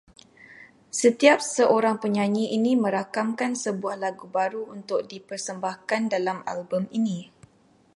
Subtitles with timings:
[1.01, 7.19] Setiap seorang penyanyi ini merakamkan sebuah lagu baru untuk di persembahkan dalam album ini